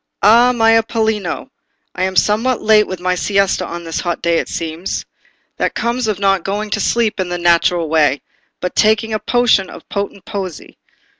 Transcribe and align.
"Ah, 0.23 0.51
my 0.51 0.71
Apollino! 0.71 1.51
I 1.93 2.05
am 2.05 2.15
somewhat 2.15 2.59
late 2.59 2.87
with 2.87 2.99
my 2.99 3.13
siesta 3.13 3.67
on 3.67 3.83
this 3.83 3.99
hot 3.99 4.19
day, 4.19 4.39
it 4.39 4.49
seems. 4.49 5.05
That 5.57 5.75
comes 5.75 6.07
of 6.07 6.17
not 6.17 6.43
going 6.43 6.71
to 6.71 6.79
sleep 6.79 7.19
in 7.19 7.29
the 7.29 7.37
natural 7.37 7.87
way, 7.87 8.23
but 8.61 8.75
taking 8.75 9.13
a 9.13 9.19
potion 9.19 9.69
of 9.69 9.87
potent 9.89 10.25
poesy. 10.25 10.79